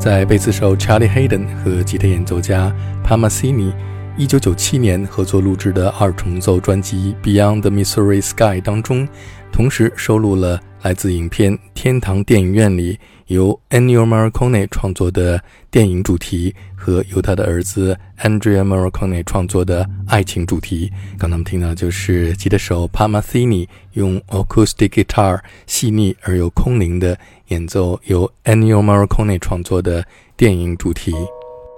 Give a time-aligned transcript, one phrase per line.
[0.00, 2.74] 在贝斯手 Charlie Hayden 和吉他演奏家
[3.04, 3.72] p a m a s i n i
[4.16, 9.06] 一九九七年合作录制的二重奏专辑《Beyond the Missouri Sky》当中，
[9.52, 15.38] 同时收录了来自影片《天堂电影院》里由 Ennio Morricone 创作的
[15.70, 20.90] 电影主题和由他的儿子 Andrea Morricone 创作的爱情主题。
[21.18, 27.16] 刚才我们听到就是吉他手 p a m a s i n i 用 acoustic guitar 细腻而又空灵的
[27.48, 30.02] 演奏由 Ennio Morricone 创作的
[30.34, 31.14] 电影主题。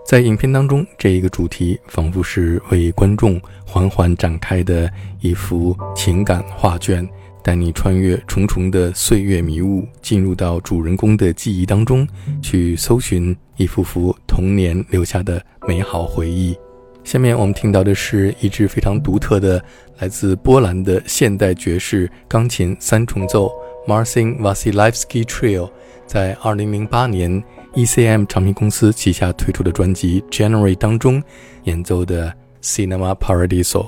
[0.06, 4.88] 在影片当中，这一个主题仿佛是为观众缓缓展开的
[5.20, 7.08] 一幅情感画卷，
[7.42, 12.06] 带你穿越重重的岁月迷雾，进入到主人公的记忆当中，
[12.40, 16.56] 去搜寻一幅幅童年留下的美好回忆。
[17.04, 19.62] 下面我们听到的是一支非常独特的
[19.98, 23.50] 来自波兰的现代爵士钢琴三重奏
[23.88, 25.70] Marcin Vasilevsky Trio，
[26.06, 27.42] 在2008年。
[27.74, 31.22] ECM 唱片公司旗下推出的专辑《January》当中
[31.64, 32.30] 演奏的
[32.62, 33.86] 《Cinema Paradiso》。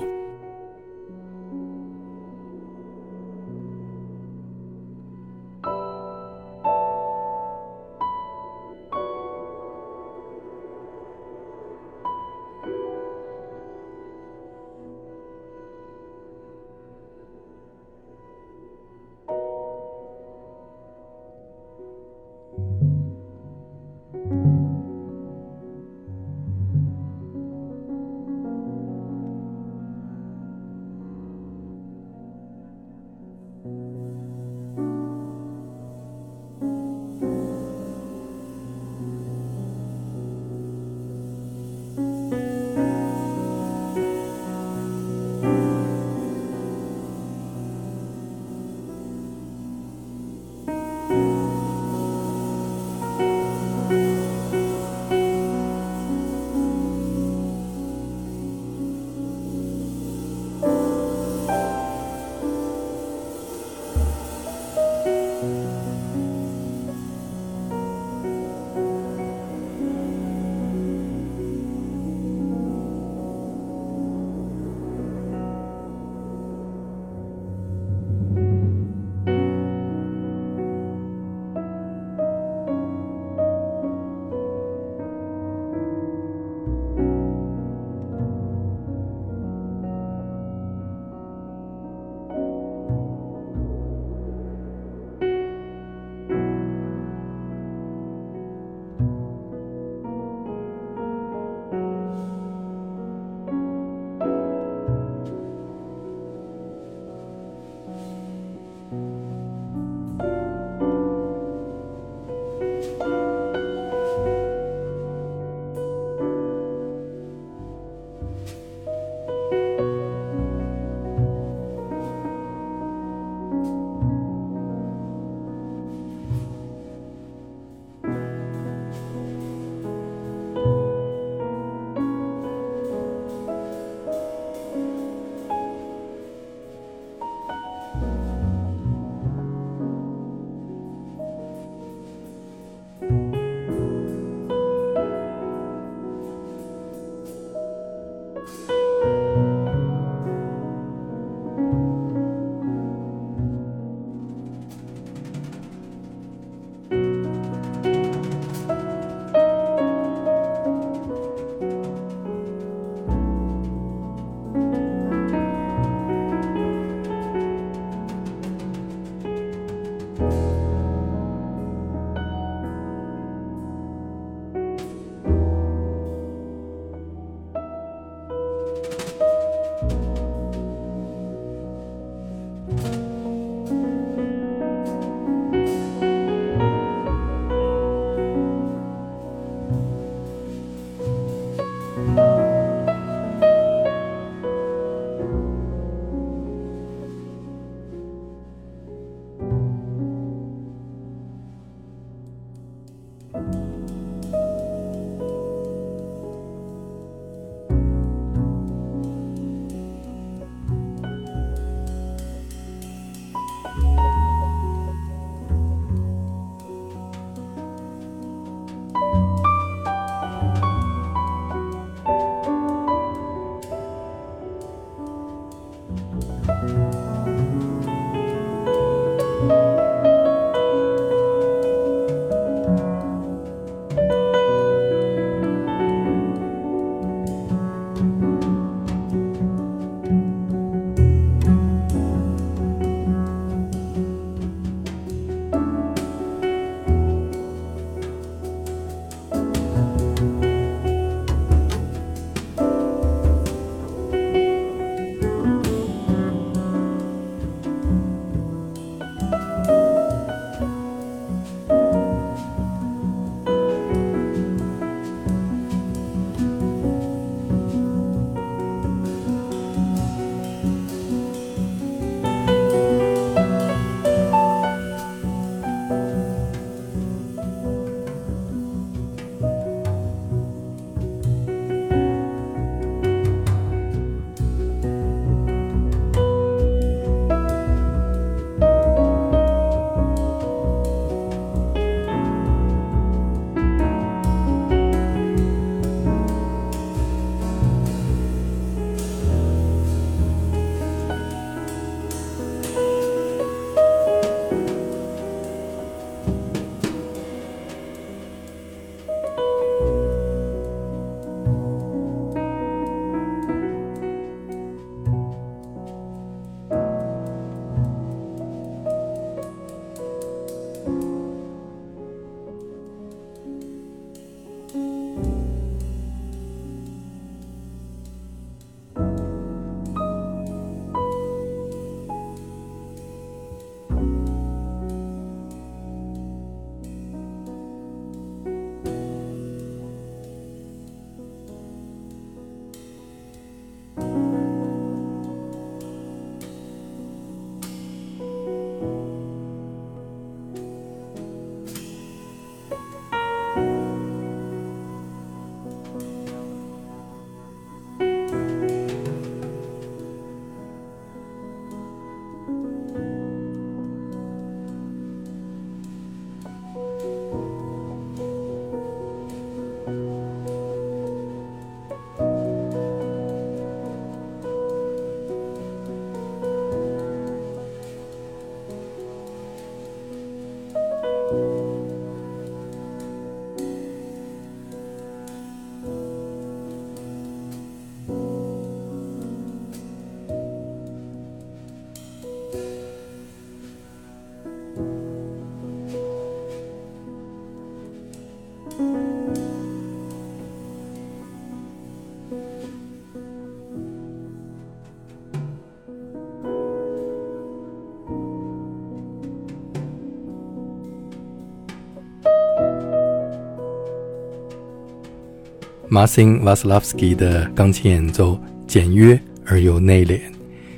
[415.95, 418.37] Marcin Vassilovski 的钢琴演奏
[418.67, 420.19] 简约而又内敛。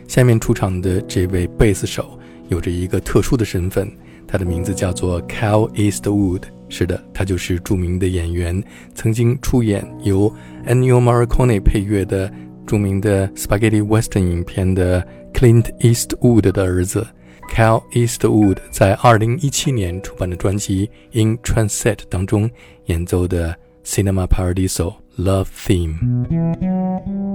[0.07, 2.19] 下面出场的这位贝斯手
[2.50, 3.91] 有着一个特殊的身份，
[4.27, 6.43] 他的名字叫做 Cal Eastwood。
[6.69, 10.31] 是的，他就是著名的演员，曾经出演由
[10.67, 12.31] Ennio Morricone 配乐的
[12.67, 17.03] 著名的 Spaghetti Western 影片的 Clint Eastwood 的儿子
[17.51, 20.88] Cal Eastwood，在2017年出版的专辑
[21.19, 22.47] 《In Transit》当中
[22.86, 27.26] 演奏的 Cinema Paradiso Love Theme。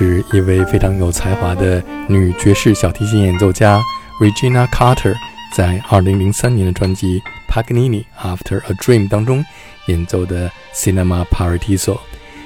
[0.00, 3.78] 是一位非常有才华的女爵士小提琴演奏家
[4.18, 5.14] Regina Carter
[5.54, 7.20] 在2003年的专辑
[7.52, 9.44] 《Paganini After a Dream》当中
[9.88, 11.98] 演奏的 Cinema Paradiso。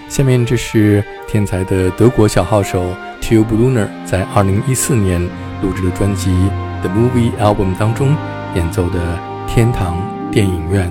[0.09, 5.23] 下面这是天才的德国小号手 Till Brunner 在2014年
[5.63, 6.31] 录制的专辑
[6.81, 8.17] 《The Movie Album》当中
[8.57, 8.99] 演奏的
[9.47, 9.97] 《天堂
[10.33, 10.91] 电影院》。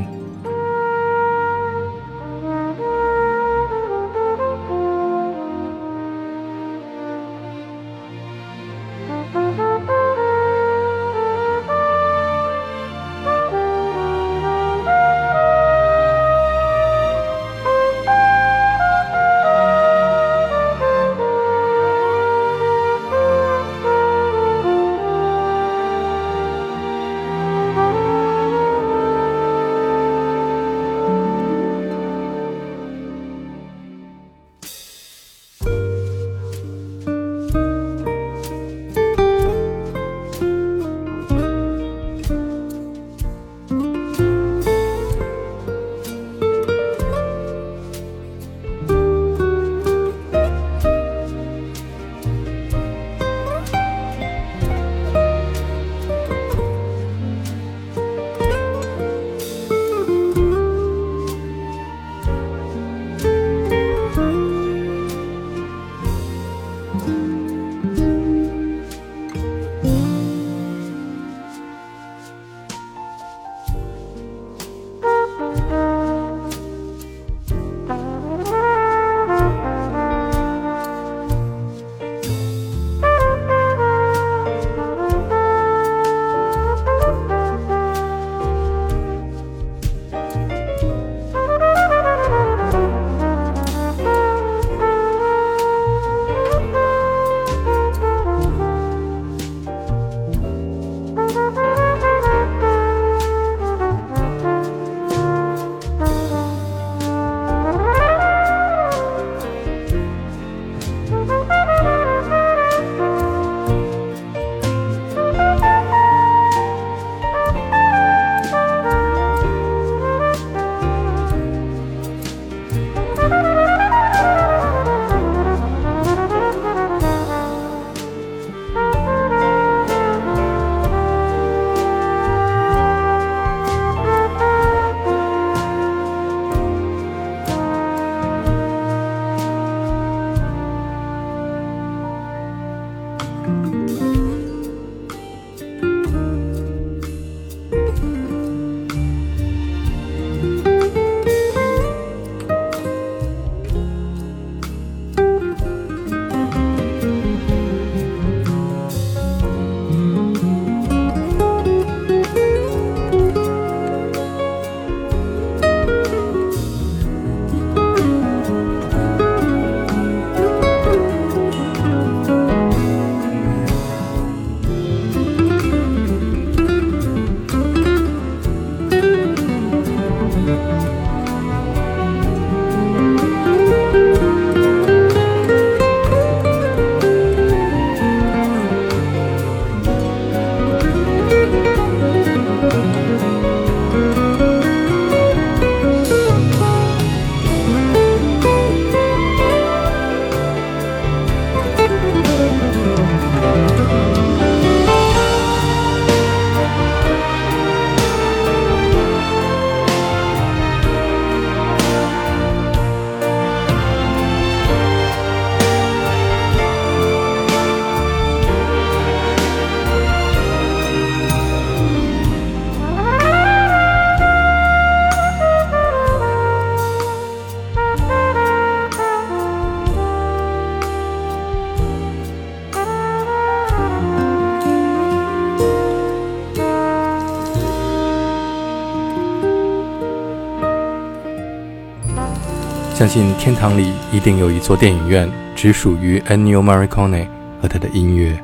[243.04, 247.28] 相信天堂里一定有一座电影院，只属于 Ennio Morricone
[247.62, 248.42] 和他的音乐。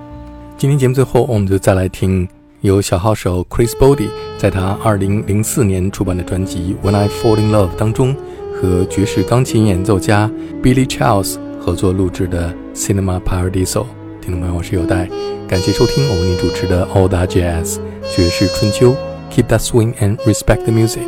[0.57, 2.27] 今天节目最后，我们就再来听
[2.59, 8.13] 由小号手 Chris Body 在他2004年出版的专辑《When I Fall in Love》当中，
[8.53, 10.29] 和爵士钢琴演奏家
[10.61, 13.85] Billy Charles 合作录制的 Cinema Paradiso。
[14.19, 15.07] 听众朋友，我是有代，
[15.47, 17.77] 感谢收听我为您主持的 All That Jazz
[18.13, 18.93] 爵士春秋。
[19.31, 21.07] Keep that swing and respect the music。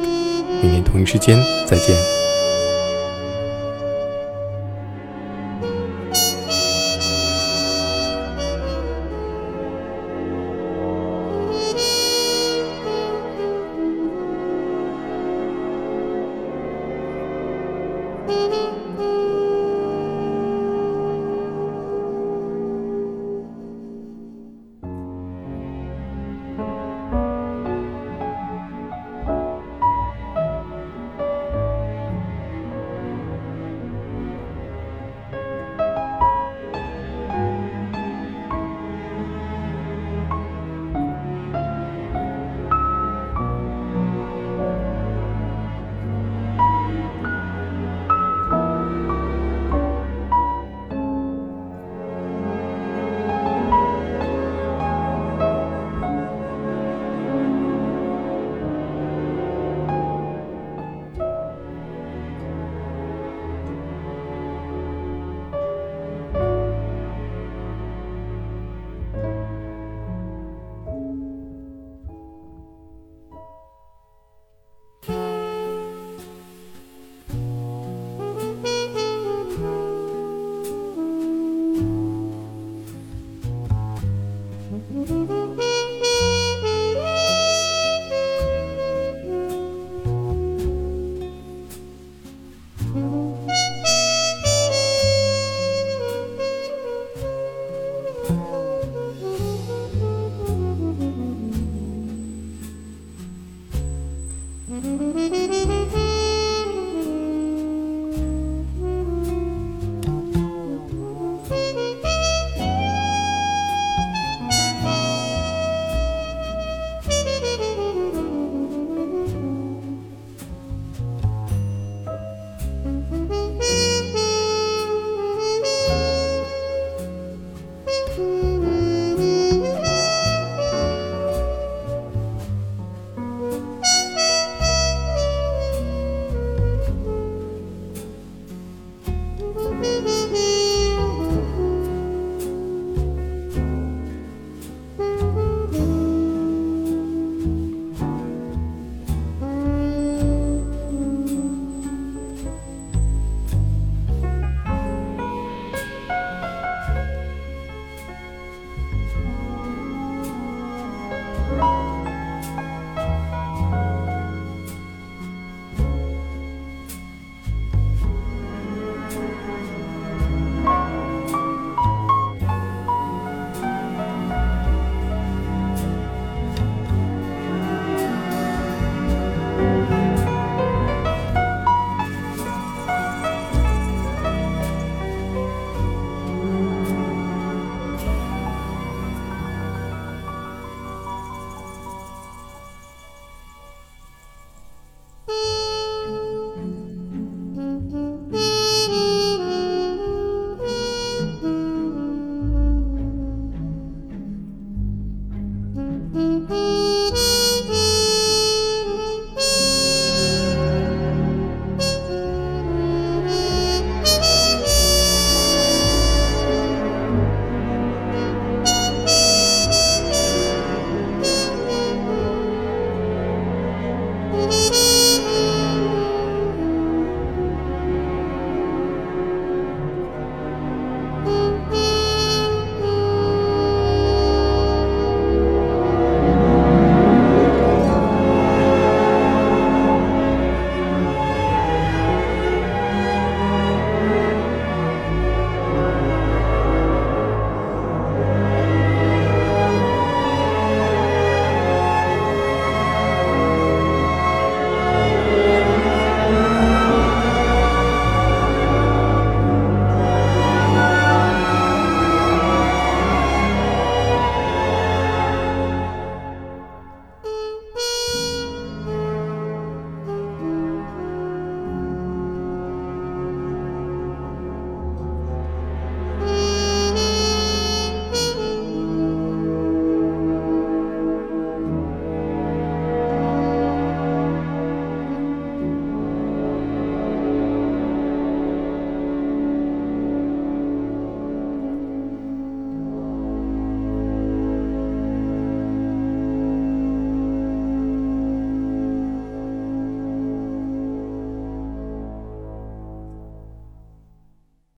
[0.61, 2.20] 明天同一时间再见。